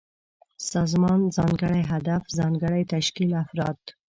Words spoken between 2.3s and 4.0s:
ځانګړی تشکيل، افراد